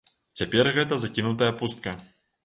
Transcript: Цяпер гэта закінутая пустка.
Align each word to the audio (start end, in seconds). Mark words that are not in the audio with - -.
Цяпер 0.39 0.69
гэта 0.77 0.97
закінутая 1.03 1.51
пустка. 1.59 1.93